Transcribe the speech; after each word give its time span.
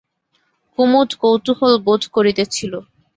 কুমুদ 0.77 1.09
কৌতূহল 1.21 1.73
বোধ 1.85 2.01
করিতেছিল। 2.15 2.73